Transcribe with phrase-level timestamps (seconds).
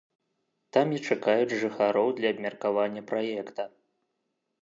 [0.75, 3.63] Там і чакаюць жыхароў для абмеркавання праекта.